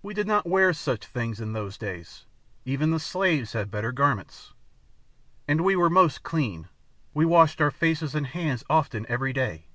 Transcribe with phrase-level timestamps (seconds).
[0.00, 2.24] "We did not wear such things in those days.
[2.64, 4.52] Even the slaves had better garments.
[5.48, 6.68] And we were most clean.
[7.12, 9.66] We washed our faces and hands often every day.